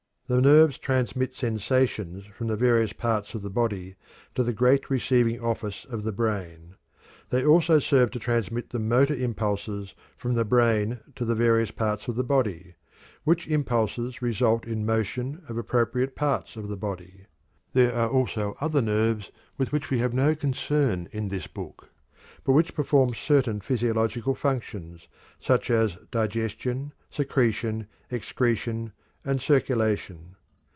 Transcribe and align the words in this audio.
The 0.27 0.39
nerves 0.39 0.77
transmit 0.77 1.35
sensations 1.35 2.25
from 2.25 2.47
the 2.47 2.55
various 2.55 2.93
parts 2.93 3.35
of 3.35 3.41
the 3.41 3.49
body 3.49 3.97
to 4.33 4.43
the 4.43 4.53
great 4.53 4.89
receiving 4.89 5.41
office 5.41 5.83
of 5.89 6.03
the 6.03 6.13
brain. 6.13 6.75
They 7.31 7.43
also 7.43 7.79
serve 7.79 8.11
to 8.11 8.19
transmit 8.19 8.69
the 8.69 8.79
motor 8.79 9.13
impulses 9.13 9.93
from 10.15 10.35
the 10.35 10.45
brain 10.45 11.01
to 11.17 11.25
the 11.25 11.35
various 11.35 11.71
parts 11.71 12.07
of 12.07 12.15
the 12.15 12.23
body, 12.23 12.75
which 13.25 13.45
impulses 13.49 14.21
result 14.21 14.65
in 14.65 14.85
motion 14.85 15.41
of 15.49 15.57
appropriate 15.57 16.15
parts 16.15 16.55
of 16.55 16.69
the 16.69 16.77
body. 16.77 17.25
There 17.73 17.93
are 17.93 18.09
also 18.09 18.55
other 18.61 18.81
nerves 18.81 19.33
with 19.57 19.73
which 19.73 19.89
we 19.89 19.99
have 19.99 20.13
no 20.13 20.33
concern 20.33 21.09
in 21.11 21.27
this 21.27 21.47
book, 21.47 21.89
but 22.45 22.53
which 22.53 22.73
perform 22.73 23.13
certain 23.15 23.59
physiological 23.59 24.35
functions, 24.35 25.09
such 25.41 25.69
as 25.69 25.97
digestion, 26.09 26.93
secretion, 27.09 27.87
excretion, 28.09 28.93
and 29.23 29.39
circulation. 29.39 30.35